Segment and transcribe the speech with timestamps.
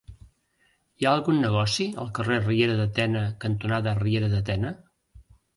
[1.01, 4.77] Hi ha algun negoci al carrer Riera de Tena cantonada Riera de Tena?